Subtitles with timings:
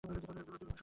[0.03, 0.77] torque বের করার সূত্রটি হবে